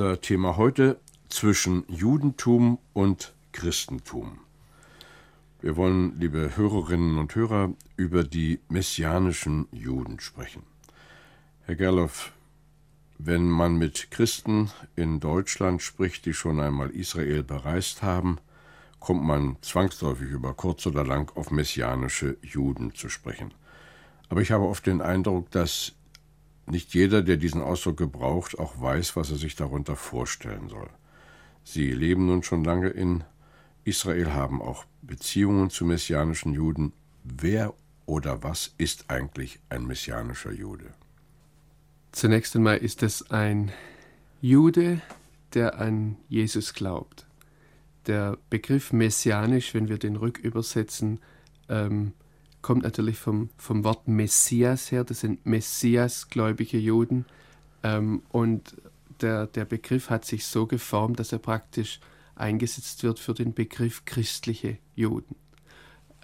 [0.00, 4.38] Unser Thema heute zwischen Judentum und Christentum.
[5.60, 10.62] Wir wollen, liebe Hörerinnen und Hörer, über die messianischen Juden sprechen.
[11.66, 12.32] Herr Gerloff,
[13.18, 18.38] wenn man mit Christen in Deutschland spricht, die schon einmal Israel bereist haben,
[19.00, 23.52] kommt man zwangsläufig über kurz oder lang auf messianische Juden zu sprechen.
[24.30, 25.92] Aber ich habe oft den Eindruck, dass
[26.70, 30.88] nicht jeder, der diesen Ausdruck gebraucht, auch weiß, was er sich darunter vorstellen soll.
[31.64, 33.24] Sie leben nun schon lange in
[33.84, 36.92] Israel, haben auch Beziehungen zu messianischen Juden.
[37.24, 37.74] Wer
[38.06, 40.94] oder was ist eigentlich ein messianischer Jude?
[42.12, 43.70] Zunächst einmal ist es ein
[44.40, 45.00] Jude,
[45.54, 47.26] der an Jesus glaubt.
[48.06, 51.20] Der Begriff messianisch, wenn wir den rückübersetzen,
[51.68, 52.12] ähm,
[52.62, 55.04] kommt natürlich vom, vom Wort Messias her.
[55.04, 57.26] Das sind Messiasgläubige Juden.
[57.82, 58.76] Ähm, und
[59.20, 62.00] der, der Begriff hat sich so geformt, dass er praktisch
[62.34, 65.36] eingesetzt wird für den Begriff christliche Juden.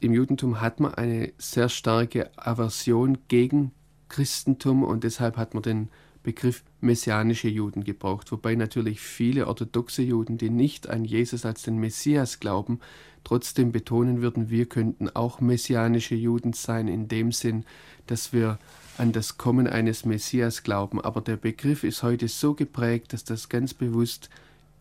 [0.01, 3.73] Im Judentum hat man eine sehr starke Aversion gegen
[4.09, 5.89] Christentum und deshalb hat man den
[6.27, 11.79] Begriff messianische Juden gebraucht, wobei natürlich viele orthodoxe Juden, die nicht an Jesus als den
[11.79, 12.81] Messias glauben,
[13.23, 17.65] trotzdem betonen würden, wir könnten auch messianische Juden sein, in dem Sinn,
[18.09, 18.59] dass wir
[18.99, 21.01] an das Kommen eines Messias glauben.
[21.01, 24.29] Aber der Begriff ist heute so geprägt, dass das ganz bewusst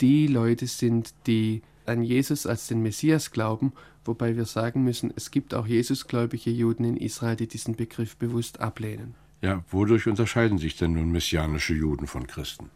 [0.02, 3.72] die Leute sind, die an Jesus als den Messias glauben,
[4.04, 8.62] wobei wir sagen müssen, es gibt auch Jesusgläubige Juden in Israel, die diesen Begriff bewusst
[8.62, 9.14] ablehnen.
[9.46, 12.72] Ja, wodurch unterscheiden sich denn nun messianische Juden von Christen?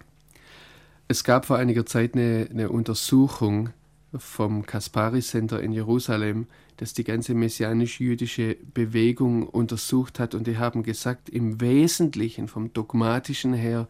[1.07, 3.69] Es gab vor einiger Zeit eine, eine Untersuchung
[4.15, 6.45] vom Kaspari Center in Jerusalem,
[6.77, 10.35] das die ganze messianisch-jüdische Bewegung untersucht hat.
[10.35, 13.87] Und die haben gesagt, im Wesentlichen, vom dogmatischen her,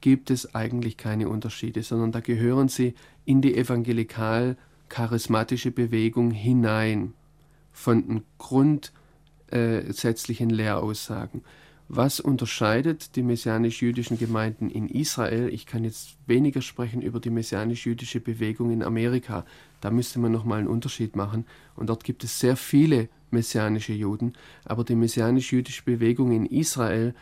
[0.00, 7.12] gibt es eigentlich keine Unterschiede, sondern da gehören sie in die evangelikal-charismatische Bewegung hinein,
[7.72, 11.42] von den grundsätzlichen Lehraussagen.
[11.92, 15.48] Was unterscheidet die messianisch-jüdischen Gemeinden in Israel?
[15.48, 19.44] Ich kann jetzt weniger sprechen über die messianisch-jüdische Bewegung in Amerika.
[19.80, 21.46] Da müsste man nochmal einen Unterschied machen.
[21.74, 24.34] Und dort gibt es sehr viele messianische Juden.
[24.64, 27.12] Aber die messianisch-jüdische Bewegung in Israel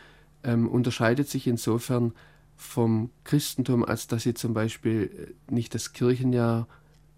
[0.43, 2.13] ähm, unterscheidet sich insofern
[2.55, 6.67] vom Christentum, als dass sie zum Beispiel äh, nicht das Kirchenjahr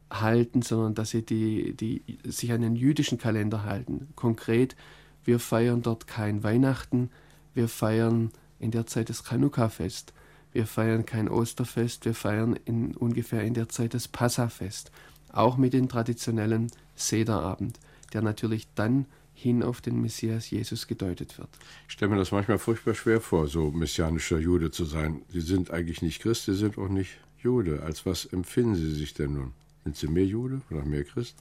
[0.09, 4.07] halten, sondern dass sie die, die, sich an den jüdischen Kalender halten.
[4.15, 4.77] Konkret,
[5.25, 7.09] wir feiern dort kein Weihnachten,
[7.53, 10.13] wir feiern in der Zeit das Chanukka-Fest.
[10.53, 14.91] Wir feiern kein Osterfest, wir feiern in, ungefähr in der Zeit das Passafest.
[15.31, 17.79] Auch mit dem traditionellen Sederabend,
[18.13, 21.49] der natürlich dann hin auf den Messias Jesus gedeutet wird.
[21.87, 25.21] Ich stelle mir das manchmal furchtbar schwer vor, so messianischer Jude zu sein.
[25.29, 27.81] Sie sind eigentlich nicht Christ, Sie sind auch nicht Jude.
[27.83, 29.53] Als was empfinden Sie sich denn nun?
[29.83, 31.35] Sind Sie mehr Jude oder mehr Christ?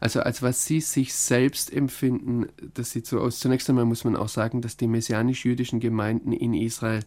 [0.00, 3.38] Also als was sie sich selbst empfinden, das sieht so aus.
[3.40, 7.00] Zunächst einmal muss man auch sagen, dass die messianisch-jüdischen Gemeinden in Israel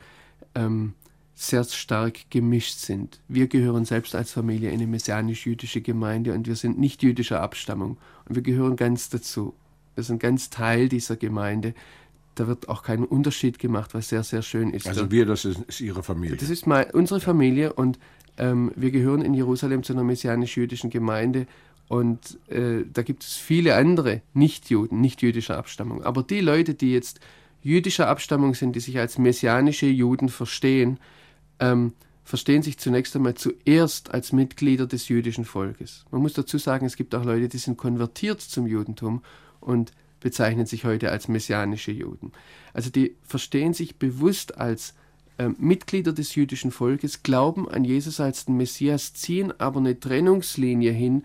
[0.55, 0.94] ähm,
[1.35, 3.19] sehr stark gemischt sind.
[3.28, 7.97] Wir gehören selbst als Familie in eine messianisch-jüdische Gemeinde und wir sind nicht jüdischer Abstammung
[8.28, 9.53] und wir gehören ganz dazu.
[9.94, 11.75] Wir sind ganz Teil dieser Gemeinde.
[12.34, 14.88] Da wird auch kein Unterschied gemacht, was sehr, sehr schön ist.
[14.88, 16.38] Also wir, das ist, ist Ihre Familie.
[16.38, 17.99] Das ist mal unsere Familie und
[18.37, 21.46] ähm, wir gehören in Jerusalem zu einer messianisch-jüdischen Gemeinde
[21.87, 26.03] und äh, da gibt es viele andere Nichtjuden, nicht jüdischer Abstammung.
[26.03, 27.19] Aber die Leute, die jetzt
[27.63, 30.99] jüdischer Abstammung sind, die sich als messianische Juden verstehen,
[31.59, 31.93] ähm,
[32.23, 36.05] verstehen sich zunächst einmal zuerst als Mitglieder des jüdischen Volkes.
[36.11, 39.23] Man muss dazu sagen, es gibt auch Leute, die sind konvertiert zum Judentum
[39.61, 42.34] und bezeichnen sich heute als messianische Juden.
[42.73, 44.93] Also die verstehen sich bewusst als
[45.37, 50.91] äh, Mitglieder des jüdischen Volkes, glauben an Jesus als den Messias, ziehen aber eine Trennungslinie
[50.91, 51.23] hin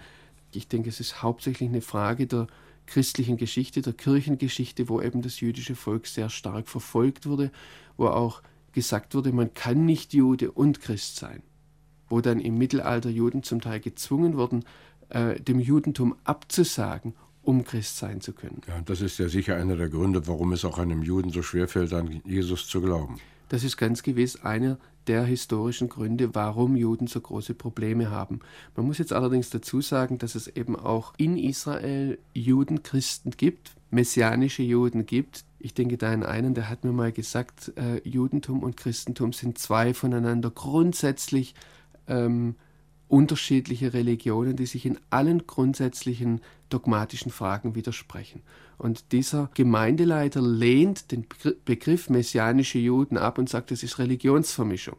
[0.56, 2.46] ich denke, es ist hauptsächlich eine Frage der
[2.87, 7.50] christlichen Geschichte, der Kirchengeschichte, wo eben das jüdische Volk sehr stark verfolgt wurde,
[7.96, 11.43] wo auch gesagt wurde, man kann nicht Jude und Christ sein,
[12.08, 14.64] wo dann im Mittelalter Juden zum Teil gezwungen wurden,
[15.10, 18.62] äh, dem Judentum abzusagen, um Christ sein zu können.
[18.66, 21.93] Ja, das ist ja sicher einer der Gründe, warum es auch einem Juden so schwerfällt,
[21.93, 23.19] an Jesus zu glauben.
[23.52, 28.40] Das ist ganz gewiss einer der historischen Gründe, warum Juden so große Probleme haben.
[28.76, 33.72] Man muss jetzt allerdings dazu sagen, dass es eben auch in Israel Juden, Christen gibt,
[33.90, 35.44] messianische Juden gibt.
[35.58, 39.58] Ich denke da an einen, der hat mir mal gesagt, äh, Judentum und Christentum sind
[39.58, 41.55] zwei voneinander grundsätzlich
[42.08, 42.55] ähm,
[43.12, 48.40] unterschiedliche Religionen, die sich in allen grundsätzlichen dogmatischen Fragen widersprechen.
[48.78, 51.26] Und dieser Gemeindeleiter lehnt den
[51.66, 54.96] Begriff messianische Juden ab und sagt, es ist Religionsvermischung.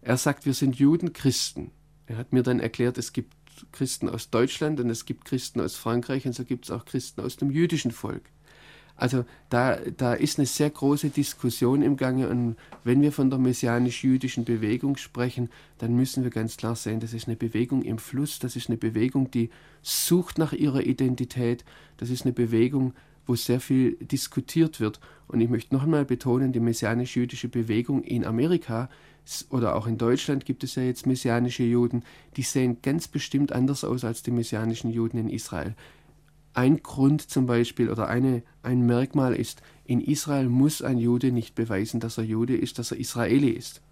[0.00, 1.72] Er sagt, wir sind Juden, Christen.
[2.06, 3.34] Er hat mir dann erklärt, es gibt
[3.70, 7.20] Christen aus Deutschland und es gibt Christen aus Frankreich und so gibt es auch Christen
[7.20, 8.30] aus dem jüdischen Volk.
[8.96, 13.40] Also da, da ist eine sehr große Diskussion im Gange und wenn wir von der
[13.40, 18.38] messianisch-jüdischen Bewegung sprechen, dann müssen wir ganz klar sehen, das ist eine Bewegung im Fluss,
[18.38, 19.50] das ist eine Bewegung, die
[19.82, 21.64] sucht nach ihrer Identität,
[21.96, 22.94] das ist eine Bewegung,
[23.26, 25.00] wo sehr viel diskutiert wird.
[25.26, 28.88] Und ich möchte noch einmal betonen, die messianisch-jüdische Bewegung in Amerika
[29.48, 32.04] oder auch in Deutschland gibt es ja jetzt messianische Juden,
[32.36, 35.74] die sehen ganz bestimmt anders aus als die messianischen Juden in Israel.
[36.54, 41.54] Ein Grund zum Beispiel oder eine, ein Merkmal ist, in Israel muss ein Jude nicht
[41.54, 43.82] beweisen, dass er Jude ist, dass er Israeli ist.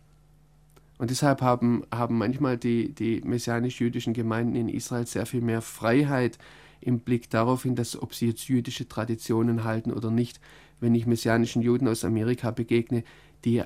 [0.98, 6.38] Und deshalb haben, haben manchmal die, die messianisch-jüdischen Gemeinden in Israel sehr viel mehr Freiheit
[6.80, 10.40] im Blick darauf hin, dass ob sie jetzt jüdische Traditionen halten oder nicht.
[10.80, 13.02] Wenn ich messianischen Juden aus Amerika begegne,
[13.44, 13.62] die,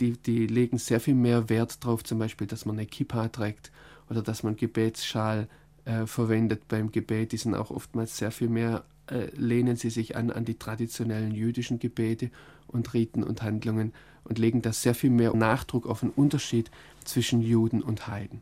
[0.00, 3.70] die, die legen sehr viel mehr Wert darauf, zum Beispiel, dass man eine Kippa trägt
[4.08, 5.48] oder dass man Gebetsschal
[5.90, 7.32] äh, verwendet beim Gebet.
[7.32, 11.34] Die sind auch oftmals sehr viel mehr, äh, lehnen sie sich an an die traditionellen
[11.34, 12.30] jüdischen Gebete
[12.68, 13.92] und Riten und Handlungen
[14.22, 16.70] und legen da sehr viel mehr Nachdruck auf den Unterschied
[17.04, 18.40] zwischen Juden und Heiden.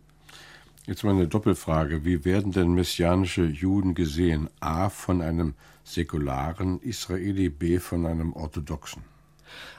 [0.87, 2.05] Jetzt mal eine Doppelfrage.
[2.05, 4.51] Wie werden denn messianische Juden gesehen?
[4.61, 5.55] A von einem
[5.85, 9.03] säkularen Israeli, B von einem orthodoxen?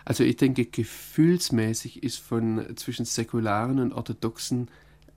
[0.06, 4.70] Also ich denke, gefühlsmäßig ist von zwischen säkularen und orthodoxen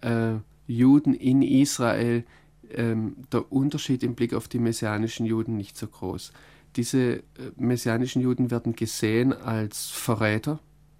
[0.02, 0.34] äh,
[0.66, 2.24] Juden in Israel
[2.74, 6.32] ähm, der Unterschied im Blick auf die messianischen Juden nicht so groß.
[6.76, 7.22] Diese äh,
[7.56, 10.58] messianischen Juden werden gesehen als Verräter,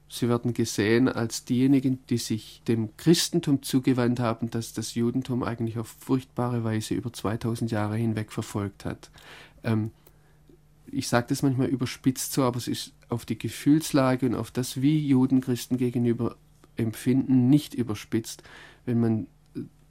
[0.09, 5.79] sie werden gesehen als diejenigen, die sich dem Christentum zugewandt haben, das das Judentum eigentlich
[5.79, 9.11] auf furchtbare Weise über 2000 Jahre hinweg verfolgt hat.
[9.65, 9.91] Ähm,
[10.87, 14.83] ich sage das manchmal überspitzt so, aber es ist auf die Gefühlslage und auf das,
[14.83, 16.37] wie Juden Christen gegenüber
[16.77, 18.43] empfinden, nicht überspitzt,
[18.85, 19.27] wenn man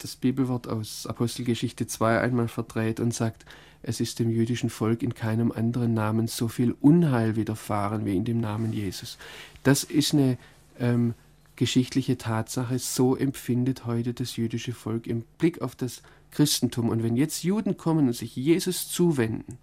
[0.03, 3.45] das Bibelwort aus Apostelgeschichte 2 einmal verdreht und sagt,
[3.83, 8.25] es ist dem jüdischen Volk in keinem anderen Namen so viel Unheil widerfahren wie in
[8.25, 9.17] dem Namen Jesus.
[9.63, 10.37] Das ist eine
[10.79, 11.13] ähm,
[11.55, 12.77] geschichtliche Tatsache.
[12.79, 16.01] So empfindet heute das jüdische Volk im Blick auf das
[16.31, 16.89] Christentum.
[16.89, 19.57] Und wenn jetzt Juden kommen und sich Jesus zuwenden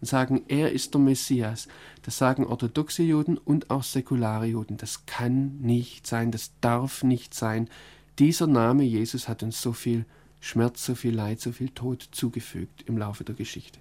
[0.00, 1.68] und sagen, er ist der Messias,
[2.02, 4.76] das sagen orthodoxe Juden und auch säkulare Juden.
[4.76, 7.68] Das kann nicht sein, das darf nicht sein.
[8.18, 10.04] Dieser Name Jesus hat uns so viel
[10.40, 13.78] Schmerz, so viel Leid, so viel Tod zugefügt im Laufe der Geschichte.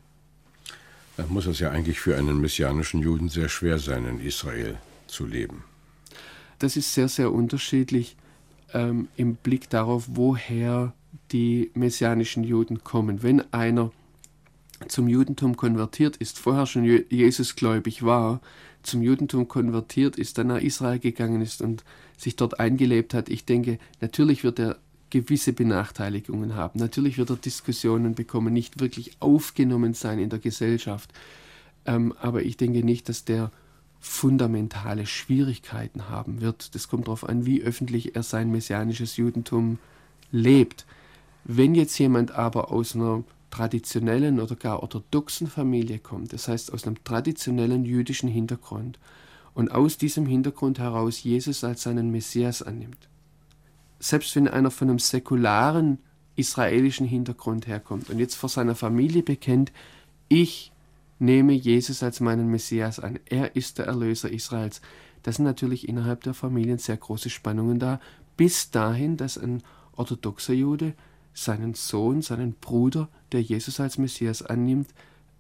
[1.17, 5.25] Dann muss es ja eigentlich für einen messianischen Juden sehr schwer sein, in Israel zu
[5.25, 5.63] leben.
[6.59, 8.15] Das ist sehr, sehr unterschiedlich
[8.73, 10.93] ähm, im Blick darauf, woher
[11.31, 13.23] die messianischen Juden kommen.
[13.23, 13.91] Wenn einer
[14.87, 18.41] zum Judentum konvertiert ist, vorher schon Jesusgläubig war,
[18.83, 21.83] zum Judentum konvertiert ist, dann nach Israel gegangen ist und
[22.17, 24.77] sich dort eingelebt hat, ich denke, natürlich wird er
[25.09, 26.79] gewisse Benachteiligungen haben.
[26.79, 31.11] Natürlich wird er Diskussionen bekommen, nicht wirklich aufgenommen sein in der Gesellschaft.
[31.85, 33.51] Ähm, aber ich denke nicht, dass der
[33.99, 36.73] fundamentale Schwierigkeiten haben wird.
[36.73, 39.77] Das kommt darauf an, wie öffentlich er sein messianisches Judentum
[40.31, 40.85] lebt.
[41.43, 46.87] Wenn jetzt jemand aber aus einer traditionellen oder gar orthodoxen Familie kommt, das heißt aus
[46.87, 48.97] einem traditionellen jüdischen Hintergrund,
[49.53, 53.09] und aus diesem Hintergrund heraus Jesus als seinen Messias annimmt.
[53.99, 55.99] Selbst wenn einer von einem säkularen
[56.35, 59.71] israelischen Hintergrund herkommt und jetzt vor seiner Familie bekennt,
[60.29, 60.71] ich
[61.19, 64.81] nehme Jesus als meinen Messias an, er ist der Erlöser Israels,
[65.23, 67.99] das sind natürlich innerhalb der Familien sehr große Spannungen da,
[68.37, 69.61] bis dahin, dass ein
[69.95, 70.93] orthodoxer Jude
[71.33, 74.89] seinen Sohn, seinen Bruder, der Jesus als Messias annimmt,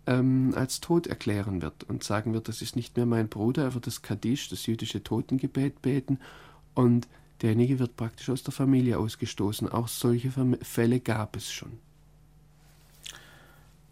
[0.07, 3.73] ähm, als tot erklären wird und sagen wird, das ist nicht mehr mein Bruder, er
[3.73, 6.19] wird das Kaddisch, das jüdische Totengebet beten
[6.73, 7.07] und
[7.41, 9.69] derjenige wird praktisch aus der Familie ausgestoßen.
[9.69, 10.31] Auch solche
[10.61, 11.71] Fälle gab es schon.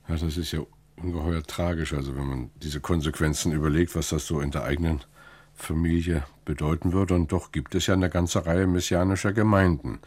[0.07, 0.61] Ja, das ist ja
[0.97, 5.01] ungeheuer tragisch, also wenn man diese Konsequenzen überlegt, was das so in der eigenen
[5.53, 7.13] Familie bedeuten würde.
[7.15, 9.99] Und doch gibt es ja eine ganze Reihe messianischer Gemeinden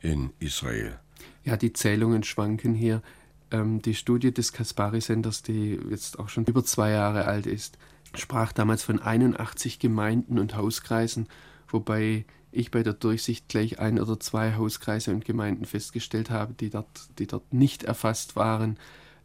[0.00, 0.98] in Israel.
[1.44, 3.02] Ja, die Zählungen schwanken hier.
[3.50, 7.78] Ähm, die Studie des Kaspari-Senders, die jetzt auch schon über zwei Jahre alt ist,
[8.14, 11.28] sprach damals von 81 Gemeinden und Hauskreisen,
[11.68, 16.70] wobei ich bei der Durchsicht gleich ein oder zwei Hauskreise und Gemeinden festgestellt habe, die
[16.70, 18.76] dort, die dort nicht erfasst waren.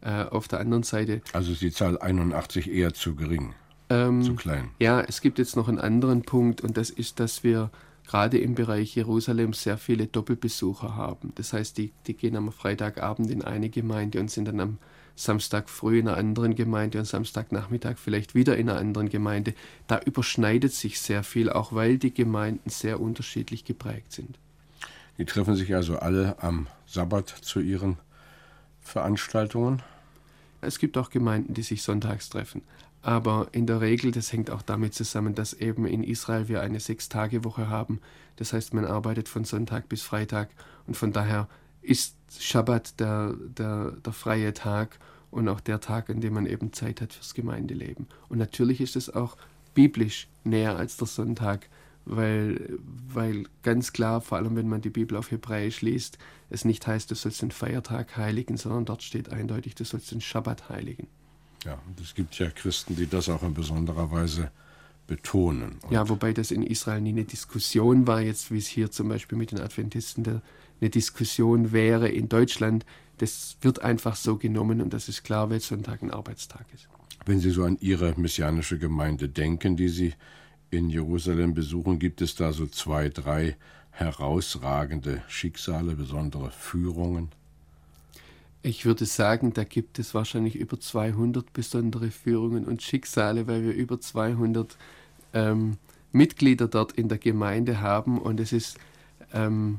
[0.02, 1.22] Äh, auf der anderen Seite.
[1.32, 3.54] Also ist die Zahl 81 eher zu gering,
[3.88, 4.70] ähm, zu klein.
[4.78, 7.70] Ja, es gibt jetzt noch einen anderen Punkt und das ist, dass wir
[8.06, 11.32] gerade im Bereich Jerusalem sehr viele Doppelbesucher haben.
[11.34, 14.78] Das heißt, die, die gehen am Freitagabend in eine Gemeinde und sind dann am
[15.16, 19.54] Samstag früh in einer anderen Gemeinde und Samstagnachmittag vielleicht wieder in einer anderen Gemeinde.
[19.86, 24.38] Da überschneidet sich sehr viel, auch weil die Gemeinden sehr unterschiedlich geprägt sind.
[25.18, 27.96] Die treffen sich also alle am Sabbat zu ihren
[28.82, 29.82] Veranstaltungen?
[30.60, 32.62] Es gibt auch Gemeinden, die sich sonntags treffen.
[33.06, 36.80] Aber in der Regel, das hängt auch damit zusammen, dass eben in Israel wir eine
[36.80, 38.00] Sechs-Tage-Woche haben.
[38.34, 40.48] Das heißt, man arbeitet von Sonntag bis Freitag
[40.88, 41.46] und von daher
[41.82, 44.98] ist Schabbat der, der, der freie Tag
[45.30, 48.08] und auch der Tag, an dem man eben Zeit hat fürs Gemeindeleben.
[48.28, 49.36] Und natürlich ist es auch
[49.72, 51.68] biblisch näher als der Sonntag,
[52.06, 56.18] weil, weil ganz klar, vor allem wenn man die Bibel auf Hebräisch liest,
[56.50, 60.20] es nicht heißt, du sollst den Feiertag heiligen, sondern dort steht eindeutig, du sollst den
[60.20, 61.06] Schabbat heiligen.
[61.66, 64.50] Ja, und es gibt ja Christen, die das auch in besonderer Weise
[65.06, 65.78] betonen.
[65.82, 69.08] Und ja, wobei das in Israel nie eine Diskussion war, jetzt wie es hier zum
[69.08, 70.42] Beispiel mit den Adventisten der,
[70.80, 72.84] eine Diskussion wäre in Deutschland.
[73.18, 76.88] Das wird einfach so genommen und das ist klar, weil Sonntag ein Arbeitstag ist.
[77.24, 80.14] Wenn Sie so an Ihre messianische Gemeinde denken, die Sie
[80.70, 83.56] in Jerusalem besuchen, gibt es da so zwei, drei
[83.90, 87.30] herausragende Schicksale, besondere Führungen?
[88.66, 93.72] Ich würde sagen, da gibt es wahrscheinlich über 200 besondere Führungen und Schicksale, weil wir
[93.72, 94.76] über 200
[95.34, 95.76] ähm,
[96.10, 98.76] Mitglieder dort in der Gemeinde haben und es ist,
[99.32, 99.78] ähm,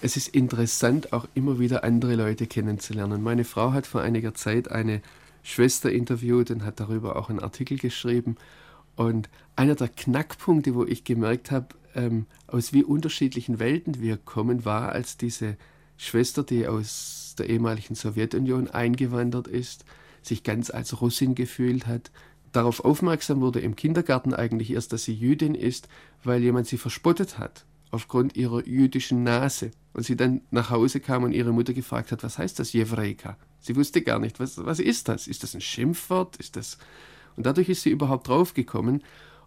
[0.00, 3.22] es ist interessant, auch immer wieder andere Leute kennenzulernen.
[3.22, 5.02] Meine Frau hat vor einiger Zeit eine
[5.42, 8.36] Schwester interviewt und hat darüber auch einen Artikel geschrieben.
[8.96, 14.64] Und einer der Knackpunkte, wo ich gemerkt habe, ähm, aus wie unterschiedlichen Welten wir kommen,
[14.64, 15.58] war, als diese
[16.00, 19.84] Schwester, die aus der ehemaligen Sowjetunion eingewandert ist,
[20.22, 22.10] sich ganz als Russin gefühlt hat,
[22.52, 25.88] darauf aufmerksam wurde im Kindergarten eigentlich erst, dass sie Jüdin ist,
[26.24, 29.72] weil jemand sie verspottet hat aufgrund ihrer jüdischen Nase.
[29.92, 33.36] Und sie dann nach Hause kam und ihre Mutter gefragt hat, was heißt das Jewreika?
[33.60, 35.26] Sie wusste gar nicht, was, was ist das?
[35.26, 36.36] Ist das ein Schimpfwort?
[36.36, 36.78] Ist das...
[37.36, 39.02] Und dadurch ist sie überhaupt draufgekommen.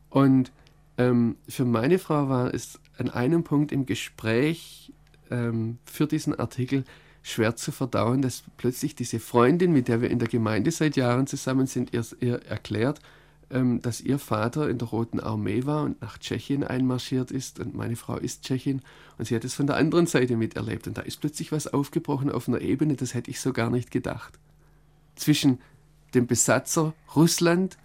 [0.10, 0.51] Und
[0.98, 4.93] ähm, für meine Frau war es an einem Punkt im Gespräch
[5.34, 6.86] ähm, für diesen Artikel
[7.24, 11.25] schwer zu verdauen, dass plötzlich diese Freundin, mit der wir in der Gemeinde seit Jahren
[11.25, 13.00] zusammen sind, ihr, ihr erklärt,
[13.50, 17.74] ähm, dass ihr Vater in der Roten Armee war und nach Tschechien einmarschiert ist und
[17.74, 18.82] meine Frau ist Tschechin
[19.18, 22.30] und sie hat es von der anderen Seite miterlebt und da ist plötzlich was aufgebrochen
[22.30, 24.38] auf einer Ebene, das hätte ich so gar nicht gedacht.
[25.16, 25.60] Zwischen
[26.13, 27.78] dem Besatzer Russland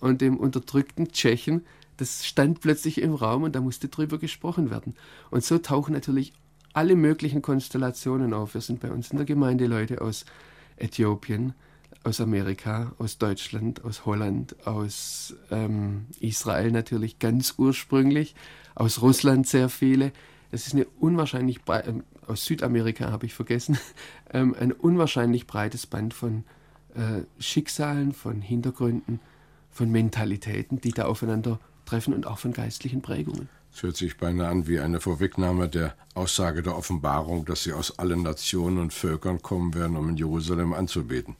[0.00, 1.64] und dem unterdrückten Tschechen,
[1.96, 4.94] das stand plötzlich im Raum und da musste drüber gesprochen werden.
[5.30, 6.32] Und so tauchen natürlich
[6.74, 8.54] alle möglichen Konstellationen auf.
[8.54, 10.26] Wir sind bei uns in der Gemeinde Leute aus
[10.76, 11.54] Äthiopien,
[12.02, 18.34] aus Amerika, aus Deutschland, aus Holland, aus ähm, Israel natürlich ganz ursprünglich,
[18.74, 20.12] aus Russland sehr viele.
[20.50, 21.94] Es ist eine unwahrscheinlich äh,
[22.26, 23.78] aus Südamerika habe ich vergessen,
[24.32, 26.44] ähm, ein unwahrscheinlich breites Band von
[26.94, 29.20] äh, Schicksalen, von Hintergründen,
[29.70, 33.48] von Mentalitäten, die da aufeinander treffen und auch von geistlichen Prägungen.
[33.74, 37.98] Es hört sich beinahe an wie eine Vorwegnahme der Aussage der Offenbarung, dass sie aus
[37.98, 41.34] allen Nationen und Völkern kommen werden, um in Jerusalem anzubeten.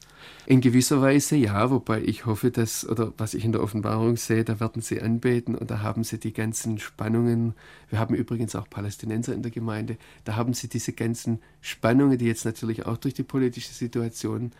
[0.46, 4.42] In gewisser Weise ja, wobei ich hoffe, dass, oder was ich in der Offenbarung sehe,
[4.42, 7.54] da werden sie anbeten und da haben sie die ganzen Spannungen.
[7.88, 9.96] Wir haben übrigens auch Palästinenser in der Gemeinde.
[10.24, 14.50] Da haben sie diese ganzen Spannungen, die jetzt natürlich auch durch die politische Situation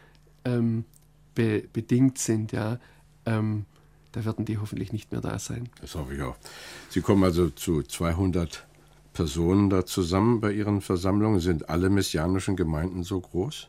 [0.44, 0.84] ähm,
[1.34, 2.78] be bedingt sind, ja.
[3.26, 3.64] Ähm,
[4.14, 5.68] da werden die hoffentlich nicht mehr da sein.
[5.80, 6.36] Das hoffe ich auch.
[6.88, 8.64] Sie kommen also zu 200
[9.12, 11.40] Personen da zusammen bei Ihren Versammlungen.
[11.40, 13.68] Sind alle messianischen Gemeinden so groß?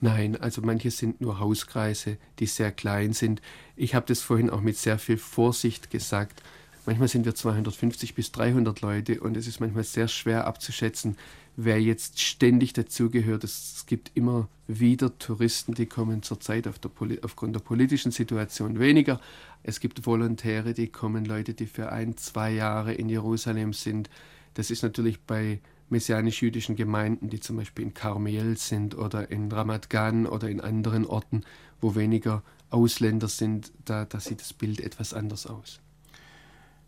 [0.00, 3.42] Nein, also manche sind nur Hauskreise, die sehr klein sind.
[3.76, 6.42] Ich habe das vorhin auch mit sehr viel Vorsicht gesagt.
[6.86, 11.16] Manchmal sind wir 250 bis 300 Leute und es ist manchmal sehr schwer abzuschätzen,
[11.56, 13.44] wer jetzt ständig dazugehört.
[13.44, 16.90] Es gibt immer wieder Touristen, die kommen zurzeit auf der
[17.22, 19.20] aufgrund der politischen Situation weniger.
[19.62, 24.08] Es gibt Volontäre, die kommen, Leute, die für ein, zwei Jahre in Jerusalem sind.
[24.54, 29.90] Das ist natürlich bei messianisch-jüdischen Gemeinden, die zum Beispiel in Karmel sind oder in Ramat
[29.90, 31.42] Gan oder in anderen Orten,
[31.80, 35.80] wo weniger Ausländer sind, da, da sieht das Bild etwas anders aus.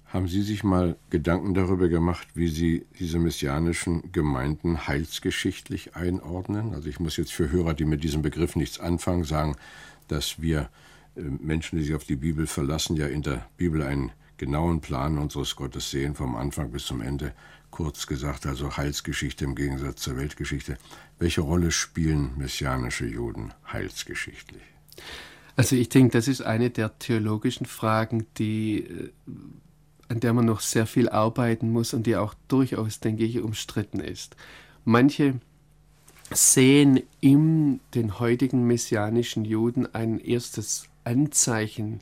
[0.07, 6.75] Haben Sie sich mal Gedanken darüber gemacht, wie Sie diese messianischen Gemeinden heilsgeschichtlich einordnen?
[6.75, 9.57] Also ich muss jetzt für Hörer, die mit diesem Begriff nichts anfangen, sagen,
[10.09, 10.69] dass wir
[11.15, 15.57] Menschen, die sich auf die Bibel verlassen, ja in der Bibel einen genauen Plan unseres
[15.57, 17.33] Gottes sehen, vom Anfang bis zum Ende.
[17.71, 20.77] Kurz gesagt, also Heilsgeschichte im Gegensatz zur Weltgeschichte.
[21.19, 24.63] Welche Rolle spielen messianische Juden heilsgeschichtlich?
[25.57, 29.11] Also ich denke, das ist eine der theologischen Fragen, die, äh,
[30.09, 34.01] an der man noch sehr viel arbeiten muss und die auch durchaus, denke ich, umstritten
[34.01, 34.37] ist.
[34.85, 35.41] Manche
[36.31, 42.01] sehen in den heutigen messianischen Juden ein erstes Anzeichen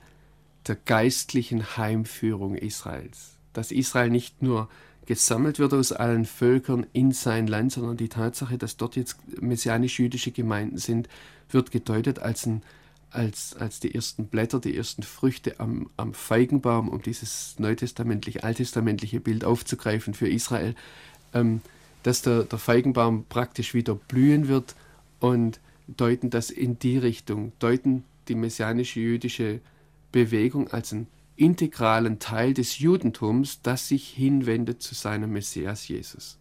[0.66, 3.36] der geistlichen Heimführung Israels.
[3.52, 4.68] Dass Israel nicht nur
[5.06, 10.30] gesammelt wird aus allen Völkern in sein Land, sondern die Tatsache, dass dort jetzt messianisch-jüdische
[10.30, 11.08] Gemeinden sind,
[11.50, 12.62] wird gedeutet als, ein,
[13.10, 19.18] als, als die ersten Blätter, die ersten Früchte am, am Feigenbaum, um dieses neutestamentliche, alttestamentliche
[19.18, 20.76] Bild aufzugreifen für Israel.
[21.34, 21.60] Ähm,
[22.02, 24.74] dass der, der Feigenbaum praktisch wieder blühen wird
[25.18, 29.60] und deuten das in die Richtung, deuten die messianische jüdische
[30.12, 36.38] Bewegung als einen integralen Teil des Judentums, das sich hinwendet zu seinem Messias Jesus.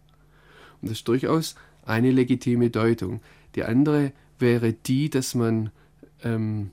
[0.80, 1.54] Und das ist durchaus
[1.84, 3.20] eine legitime Deutung.
[3.54, 5.70] Die andere wäre die, dass man
[6.22, 6.70] ähm,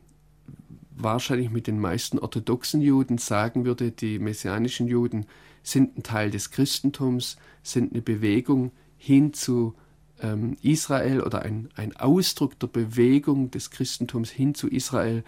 [0.96, 5.26] wahrscheinlich mit den meisten orthodoxen Juden sagen würde, die messianischen Juden
[5.64, 9.74] sind ein Teil des Christentums, sind eine Bewegung hin zu
[10.22, 15.24] ähm, Israel oder ein, ein Ausdruck der Bewegung des Christentums hin zu Israel.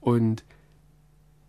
[0.00, 0.44] Und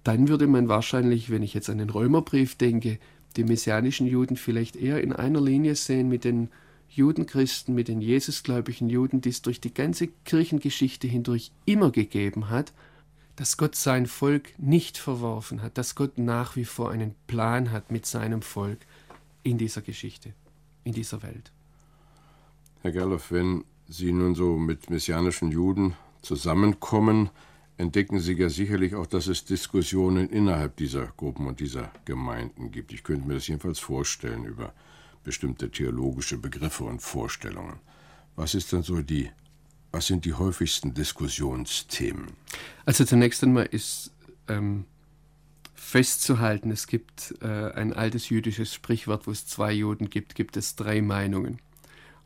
[0.04, 3.00] dann würde man wahrscheinlich, wenn ich jetzt an den Römerbrief denke,
[3.36, 6.50] die messianischen Juden vielleicht eher in einer Linie sehen mit den
[6.90, 12.74] Judenchristen, mit den Jesusgläubigen Juden, die es durch die ganze Kirchengeschichte hindurch immer gegeben hat,
[13.36, 17.92] dass Gott sein Volk nicht verworfen hat, dass Gott nach wie vor einen Plan hat
[17.92, 18.80] mit seinem Volk
[19.44, 20.34] in dieser Geschichte,
[20.84, 21.52] in dieser Welt.
[22.82, 27.30] Herr Gerloff, wenn Sie nun so mit messianischen Juden zusammenkommen,
[27.78, 32.94] entdecken Sie ja sicherlich auch, dass es Diskussionen innerhalb dieser Gruppen und dieser Gemeinden gibt.
[32.94, 34.74] Ich könnte mir das jedenfalls vorstellen über
[35.24, 37.80] bestimmte theologische Begriffe und Vorstellungen.
[38.36, 39.30] Was ist denn so die
[39.92, 42.28] was sind die häufigsten Diskussionsthemen?
[42.86, 44.12] Also zunächst einmal ist
[44.48, 44.86] ähm,
[45.74, 50.76] festzuhalten, es gibt äh, ein altes jüdisches Sprichwort, wo es zwei Juden gibt, gibt es
[50.76, 51.60] drei Meinungen.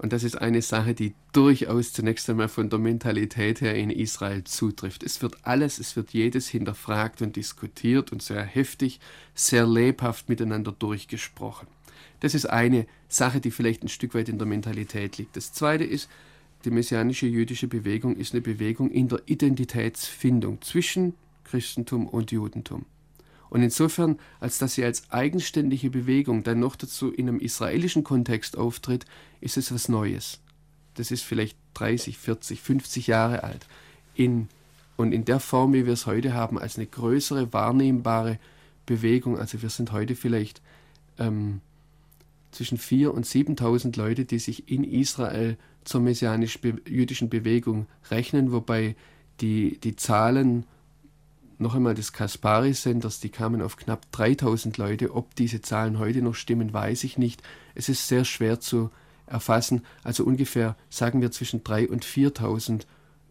[0.03, 4.43] Und das ist eine Sache, die durchaus zunächst einmal von der Mentalität her in Israel
[4.43, 5.01] zutrifft.
[5.01, 8.99] Es wird alles, es wird jedes hinterfragt und diskutiert und sehr heftig,
[9.33, 11.69] sehr lebhaft miteinander durchgesprochen.
[12.19, 15.37] Das ist eine Sache, die vielleicht ein Stück weit in der Mentalität liegt.
[15.37, 16.09] Das zweite ist,
[16.65, 21.13] die messianische jüdische Bewegung ist eine Bewegung in der Identitätsfindung zwischen
[21.45, 22.85] Christentum und Judentum.
[23.53, 28.57] Und insofern, als dass sie als eigenständige Bewegung dann noch dazu in einem israelischen Kontext
[28.57, 29.05] auftritt,
[29.41, 30.39] ist es was Neues.
[30.95, 33.67] Das ist vielleicht 30, 40, 50 Jahre alt.
[34.15, 34.47] In,
[34.97, 38.39] und in der Form, wie wir es heute haben, als eine größere wahrnehmbare
[38.87, 39.37] Bewegung.
[39.37, 40.63] Also wir sind heute vielleicht
[41.19, 41.61] ähm,
[42.49, 48.95] zwischen 4.000 und 7.000 Leute, die sich in Israel zur messianisch-jüdischen Bewegung rechnen, wobei
[49.41, 50.65] die, die Zahlen
[51.57, 55.15] noch einmal des Kaspari-Senders, die kamen auf knapp 3000 Leute.
[55.15, 57.41] Ob diese Zahlen heute noch stimmen, weiß ich nicht.
[57.75, 58.89] Es ist sehr schwer zu
[59.27, 59.83] erfassen.
[60.03, 62.81] Also ungefähr, sagen wir, zwischen 3.000 und 4.000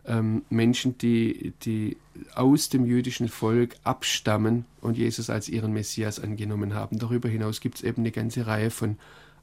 [0.05, 1.97] ähm, Menschen, die, die
[2.35, 6.99] aus dem jüdischen Volk abstammen und Jesus als ihren Messias angenommen haben.
[6.99, 8.97] Darüber hinaus gibt es eben eine ganze Reihe von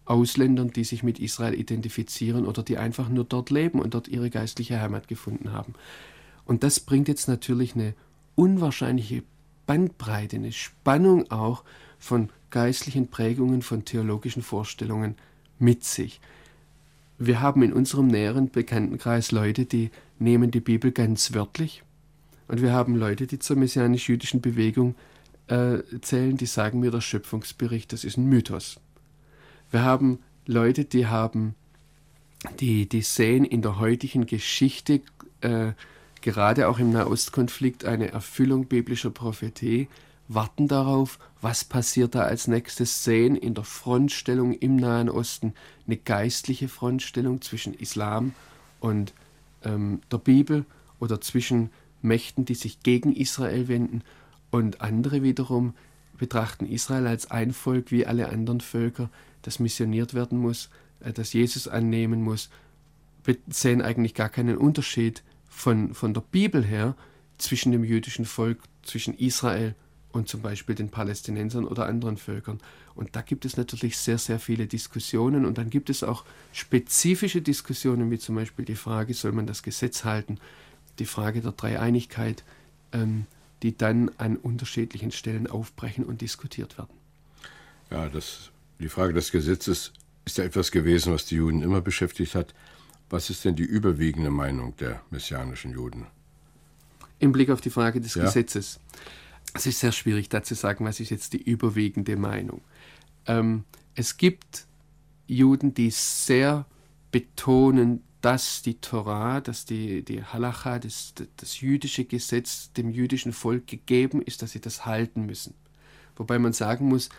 [0.06, 4.30] Ausländern, die sich mit Israel identifizieren oder die einfach nur dort leben und dort ihre
[4.30, 5.76] geistliche Heimat gefunden haben.
[6.46, 7.94] Und das bringt jetzt natürlich eine
[8.39, 9.23] unwahrscheinliche
[9.65, 11.65] Bandbreite, eine Spannung auch
[11.99, 15.15] von geistlichen Prägungen, von theologischen Vorstellungen
[15.60, 16.21] mit sich.
[17.17, 21.84] Wir haben in unserem näheren Bekanntenkreis Leute, die nehmen die Bibel ganz wörtlich.
[22.47, 24.95] Und wir haben Leute, die zur messianisch-jüdischen Bewegung
[25.47, 28.80] äh, zählen, die sagen mir, der Schöpfungsbericht, das ist ein Mythos.
[29.69, 31.56] Wir haben Leute, die haben,
[32.62, 35.02] die, die sehen in der heutigen Geschichte,
[35.41, 35.73] äh,
[36.21, 39.88] gerade auch im Nahostkonflikt, eine Erfüllung biblischer Prophetie,
[40.27, 45.53] warten darauf, was passiert da als nächstes, sehen in der Frontstellung im Nahen Osten
[45.88, 48.34] eine geistliche Frontstellung zwischen Islam
[48.79, 49.13] und
[49.63, 50.65] ähm, der Bibel
[50.99, 54.03] oder zwischen Mächten, die sich gegen Israel wenden.
[54.51, 55.73] Und andere wiederum
[56.17, 59.10] betrachten Israel als ein Volk wie alle anderen Völker,
[59.41, 62.49] das missioniert werden muss, äh, das Jesus annehmen muss,
[63.47, 66.96] sehen eigentlich gar keinen Unterschied von, von der Bibel her
[67.38, 69.76] zwischen dem jüdischen Volk, zwischen Israel
[70.12, 72.60] und zum Beispiel den Palästinensern oder anderen Völkern.
[72.96, 77.42] Und da gibt es natürlich sehr, sehr viele Diskussionen und dann gibt es auch spezifische
[77.42, 80.40] Diskussionen, wie zum Beispiel die Frage, soll man das Gesetz halten,
[80.98, 82.44] die Frage der Dreieinigkeit.
[82.92, 83.26] Ähm,
[83.64, 86.94] die dann an unterschiedlichen Stellen aufbrechen und diskutiert werden.
[87.92, 89.92] Ja, das, die Frage des Gesetzes
[90.26, 92.54] ist ja etwas gewesen, was die Juden immer beschäftigt hat.
[93.10, 96.06] Was ist denn die überwiegende Meinung der messianischen Juden?
[97.17, 98.24] Im Blick auf die Frage des ja.
[98.24, 98.80] Gesetzes.
[99.54, 102.62] Es ist sehr schwierig, da zu sagen, was ist jetzt die überwiegende Meinung.
[103.26, 103.63] Ähm,
[103.95, 104.65] es gibt
[105.28, 106.65] Juden, die sehr
[107.12, 113.67] betonen, dass die Torah, dass die, die Halacha, das, das jüdische Gesetz dem jüdischen Volk
[113.67, 115.56] gegeben ist, dass sie das halten müssen.
[116.15, 117.10] Wobei man sagen muss,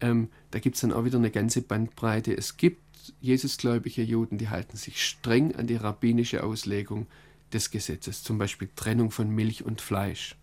[0.00, 2.36] ähm, da gibt es dann auch wieder eine ganze Bandbreite.
[2.36, 2.82] Es gibt
[3.20, 7.06] Jesusgläubige Juden, die halten sich streng an die rabbinische Auslegung
[7.52, 10.36] des Gesetzes, zum Beispiel Trennung von Milch und Fleisch.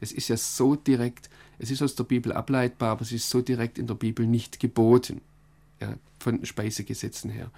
[0.00, 3.40] Das ist ja so direkt, es ist aus der Bibel ableitbar, aber es ist so
[3.40, 5.20] direkt in der Bibel nicht geboten,
[5.80, 7.50] ja, von Speisegesetzen her.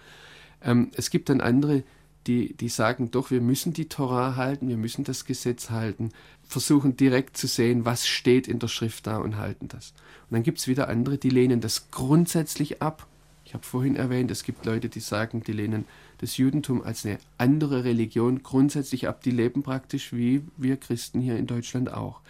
[0.62, 1.84] Ähm, es gibt dann andere,
[2.26, 6.10] die, die sagen, doch, wir müssen die Torah halten, wir müssen das Gesetz halten,
[6.42, 9.92] versuchen direkt zu sehen, was steht in der Schrift da und halten das.
[10.28, 13.06] Und dann gibt es wieder andere, die lehnen das grundsätzlich ab.
[13.54, 15.84] Ich habe vorhin erwähnt, es gibt Leute, die sagen, die lehnen
[16.18, 19.22] das Judentum als eine andere Religion grundsätzlich ab.
[19.22, 22.20] Die leben praktisch wie wir Christen hier in Deutschland auch.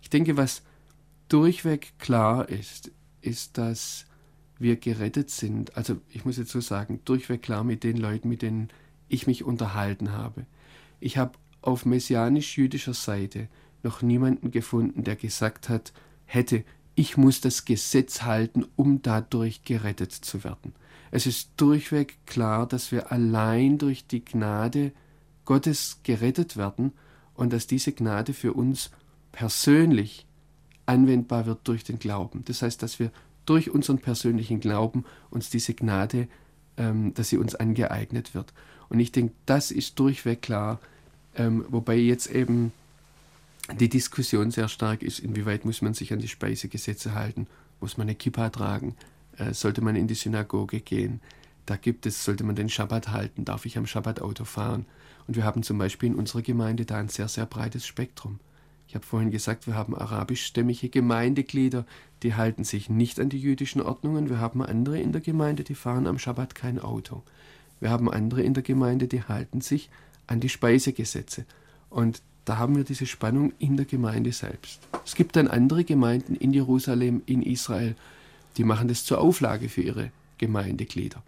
[0.00, 0.62] Ich denke, was
[1.28, 4.06] durchweg klar ist, ist, dass
[4.58, 5.76] wir gerettet sind.
[5.76, 8.70] Also ich muss jetzt so sagen, durchweg klar mit den Leuten, mit denen
[9.06, 10.46] ich mich unterhalten habe.
[10.98, 13.48] Ich habe auf messianisch-jüdischer Seite
[13.82, 15.92] noch niemanden gefunden, der gesagt hat,
[16.24, 16.64] hätte,
[17.00, 20.74] ich muss das Gesetz halten, um dadurch gerettet zu werden.
[21.10, 24.92] Es ist durchweg klar, dass wir allein durch die Gnade
[25.46, 26.92] Gottes gerettet werden
[27.32, 28.90] und dass diese Gnade für uns
[29.32, 30.26] persönlich
[30.84, 32.44] anwendbar wird durch den Glauben.
[32.44, 33.10] Das heißt, dass wir
[33.46, 36.28] durch unseren persönlichen Glauben uns diese Gnade,
[36.76, 38.52] ähm, dass sie uns angeeignet wird.
[38.90, 40.78] Und ich denke, das ist durchweg klar,
[41.34, 42.74] ähm, wobei jetzt eben
[43.78, 47.46] die Diskussion sehr stark ist, inwieweit muss man sich an die Speisegesetze halten,
[47.80, 48.96] muss man eine Kippa tragen,
[49.36, 51.20] äh, sollte man in die Synagoge gehen,
[51.66, 54.86] da gibt es, sollte man den Schabbat halten, darf ich am Schabbat Auto fahren.
[55.28, 58.40] Und wir haben zum Beispiel in unserer Gemeinde da ein sehr, sehr breites Spektrum.
[58.88, 61.86] Ich habe vorhin gesagt, wir haben arabischstämmige Gemeindeglieder,
[62.24, 64.28] die halten sich nicht an die jüdischen Ordnungen.
[64.28, 67.22] Wir haben andere in der Gemeinde, die fahren am Schabbat kein Auto.
[67.78, 69.90] Wir haben andere in der Gemeinde, die halten sich
[70.26, 71.44] an die Speisegesetze.
[71.88, 74.80] Und da haben wir diese Spannung in der Gemeinde selbst.
[75.04, 77.94] Es gibt dann andere Gemeinden in Jerusalem, in Israel,
[78.56, 81.22] die machen das zur Auflage für ihre Gemeindeglieder.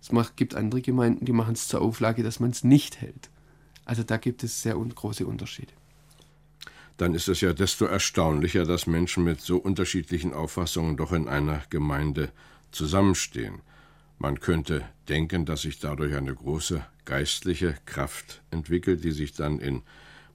[0.00, 3.28] Es macht, gibt andere Gemeinden, die machen es zur Auflage, dass man es nicht hält.
[3.84, 5.72] Also da gibt es sehr große Unterschiede
[6.96, 11.62] dann ist es ja desto erstaunlicher, dass Menschen mit so unterschiedlichen Auffassungen doch in einer
[11.70, 12.30] Gemeinde
[12.70, 13.60] zusammenstehen.
[14.18, 19.82] Man könnte denken, dass sich dadurch eine große geistliche Kraft entwickelt, die sich dann in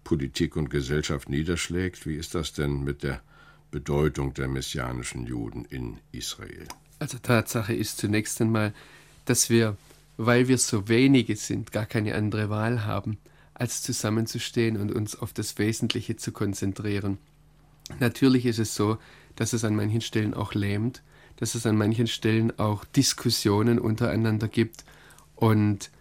[0.03, 2.05] Politik und Gesellschaft niederschlägt.
[2.05, 3.21] Wie ist das denn mit der
[3.71, 6.67] Bedeutung der messianischen Juden in Israel?
[6.99, 8.73] Also Tatsache ist zunächst einmal,
[9.25, 9.77] dass wir,
[10.17, 13.17] weil wir so wenige sind, gar keine andere Wahl haben
[13.53, 17.19] als zusammenzustehen und uns auf das Wesentliche zu konzentrieren.
[17.99, 18.97] Natürlich ist es so,
[19.35, 21.03] dass es an manchen Stellen auch lähmt,
[21.37, 24.83] dass es an manchen Stellen auch Diskussionen untereinander gibt.
[25.35, 25.91] Und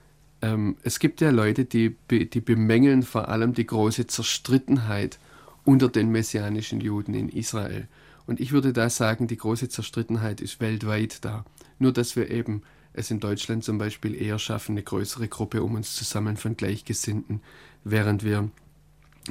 [0.43, 5.19] ähm, es gibt ja Leute, die, die bemängeln vor allem die große Zerstrittenheit
[5.65, 7.89] unter den messianischen Juden in Israel.
[8.27, 11.45] Und ich würde da sagen, die große Zerstrittenheit ist weltweit da.
[11.79, 15.75] Nur dass wir eben es in Deutschland zum Beispiel eher schaffen, eine größere Gruppe um
[15.75, 17.41] uns zu sammeln von Gleichgesinnten,
[17.85, 18.51] während wir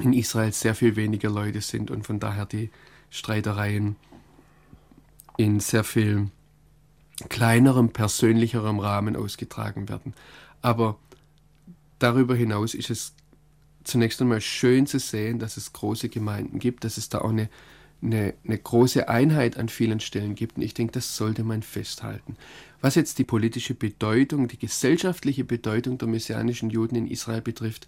[0.00, 2.70] in Israel sehr viel weniger Leute sind und von daher die
[3.10, 3.96] Streitereien
[5.36, 6.30] in sehr viel
[7.28, 10.14] kleinerem, persönlicherem Rahmen ausgetragen werden.
[10.62, 10.98] Aber
[11.98, 13.14] darüber hinaus ist es
[13.84, 17.48] zunächst einmal schön zu sehen, dass es große Gemeinden gibt, dass es da auch eine,
[18.02, 20.56] eine, eine große Einheit an vielen Stellen gibt.
[20.56, 22.36] Und ich denke, das sollte man festhalten.
[22.80, 27.86] Was jetzt die politische Bedeutung, die gesellschaftliche Bedeutung der messianischen Juden in Israel betrifft,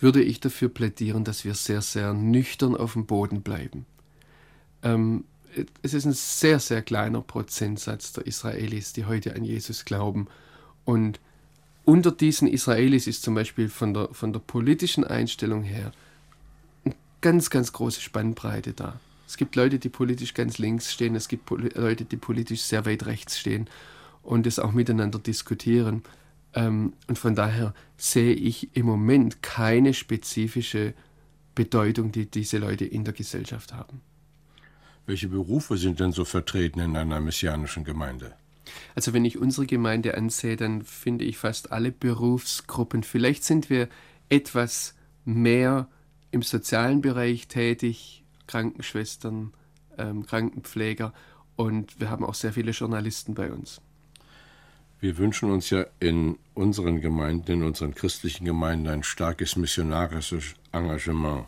[0.00, 3.86] würde ich dafür plädieren, dass wir sehr, sehr nüchtern auf dem Boden bleiben.
[4.82, 5.24] Ähm,
[5.82, 10.26] es ist ein sehr, sehr kleiner Prozentsatz der Israelis, die heute an Jesus glauben.
[10.84, 11.20] Und
[11.84, 15.92] unter diesen Israelis ist zum Beispiel von der, von der politischen Einstellung her
[16.84, 19.00] eine ganz, ganz große Spannbreite da.
[19.26, 23.06] Es gibt Leute, die politisch ganz links stehen, es gibt Leute, die politisch sehr weit
[23.06, 23.68] rechts stehen
[24.22, 26.02] und es auch miteinander diskutieren.
[26.54, 30.94] Ähm, und von daher sehe ich im Moment keine spezifische
[31.54, 34.00] Bedeutung, die diese Leute in der Gesellschaft haben.
[35.06, 38.34] Welche Berufe sind denn so vertreten in einer messianischen Gemeinde?
[38.94, 43.02] Also wenn ich unsere Gemeinde ansehe, dann finde ich fast alle Berufsgruppen.
[43.02, 43.88] Vielleicht sind wir
[44.28, 45.88] etwas mehr
[46.30, 49.52] im sozialen Bereich tätig, Krankenschwestern,
[49.98, 51.12] ähm, Krankenpfleger
[51.56, 53.80] und wir haben auch sehr viele Journalisten bei uns.
[55.00, 61.46] Wir wünschen uns ja in unseren Gemeinden, in unseren christlichen Gemeinden ein starkes missionarisches Engagement.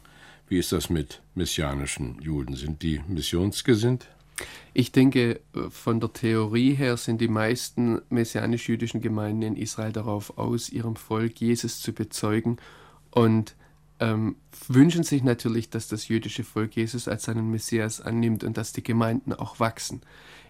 [0.48, 2.55] Wie ist das mit messianischen Juden?
[2.55, 4.09] Sind die missionsgesinnt?
[4.75, 10.68] Ich denke, von der Theorie her sind die meisten messianisch-jüdischen Gemeinden in Israel darauf aus,
[10.68, 12.59] ihrem Volk Jesus zu bezeugen
[13.11, 13.55] und
[13.99, 14.37] ähm,
[14.68, 18.83] wünschen sich natürlich, dass das jüdische Volk Jesus als seinen Messias annimmt und dass die
[18.83, 20.03] Gemeinden auch wachsen.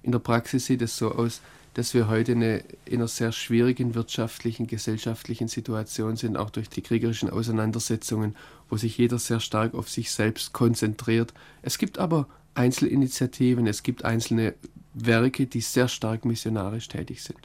[0.03, 1.41] In der Praxis sieht es so aus,
[1.75, 6.81] dass wir heute eine, in einer sehr schwierigen wirtschaftlichen, gesellschaftlichen Situation sind, auch durch die
[6.81, 8.35] kriegerischen Auseinandersetzungen,
[8.71, 11.35] wo sich jeder sehr stark auf sich selbst konzentriert.
[11.63, 14.55] Es gibt aber Einzelinitiativen, es gibt einzelne
[14.95, 17.39] Werke, die sehr stark missionarisch tätig sind.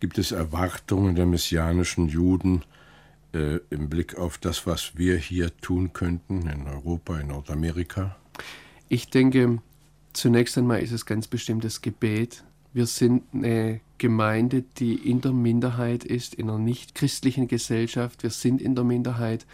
[0.00, 2.62] Gibt es Erwartungen der messianischen Juden
[3.32, 8.16] äh, im Blick auf das, was wir hier tun könnten in Europa, in Nordamerika?
[8.88, 9.58] Ich denke,
[10.12, 12.44] zunächst einmal ist es ganz bestimmt das Gebet.
[12.72, 18.22] Wir sind eine Gemeinde, die in der Minderheit ist, in einer nicht christlichen Gesellschaft.
[18.22, 19.46] Wir sind in der Minderheit.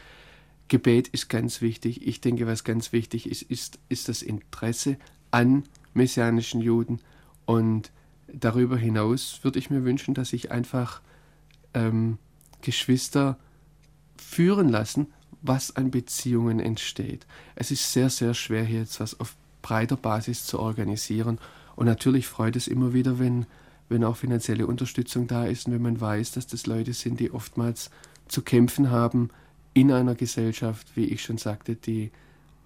[0.68, 2.06] Gebet ist ganz wichtig.
[2.06, 4.96] Ich denke, was ganz wichtig ist, ist, ist das Interesse
[5.30, 7.00] an messianischen Juden.
[7.46, 7.90] Und
[8.32, 11.00] darüber hinaus würde ich mir wünschen, dass sich einfach
[11.74, 12.18] ähm,
[12.60, 13.38] Geschwister
[14.16, 15.06] führen lassen,
[15.40, 17.26] was an Beziehungen entsteht.
[17.54, 21.38] Es ist sehr, sehr schwer, hier jetzt was auf breiter Basis zu organisieren.
[21.76, 23.46] Und natürlich freut es immer wieder, wenn,
[23.88, 27.30] wenn auch finanzielle Unterstützung da ist und wenn man weiß, dass das Leute sind, die
[27.30, 27.90] oftmals
[28.26, 29.30] zu kämpfen haben,
[29.74, 32.10] in einer Gesellschaft, wie ich schon sagte, die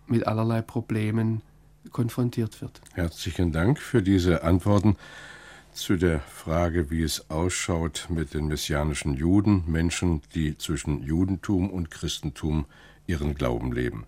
[0.07, 1.43] mit allerlei Problemen
[1.91, 2.81] konfrontiert wird.
[2.95, 4.97] Herzlichen Dank für diese Antworten
[5.73, 11.91] zu der Frage, wie es ausschaut mit den messianischen Juden, Menschen, die zwischen Judentum und
[11.91, 12.67] Christentum
[13.07, 14.07] ihren Glauben leben.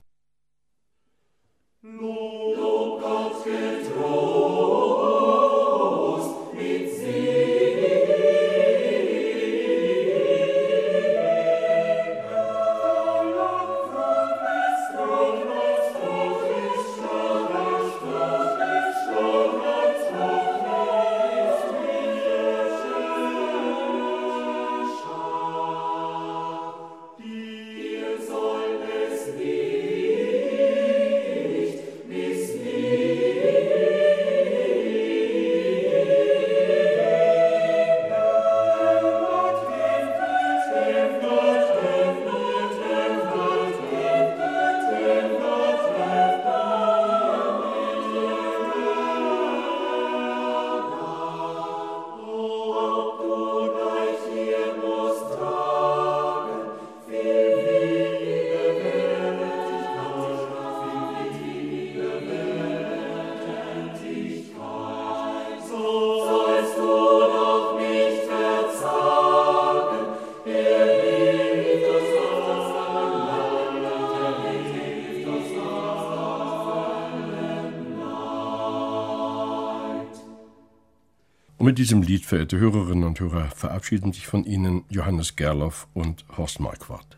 [1.83, 2.44] Lob
[81.65, 86.27] Und mit diesem Lied, verehrte Hörerinnen und Hörer, verabschieden sich von Ihnen Johannes Gerloff und
[86.37, 87.14] Horst Marquardt.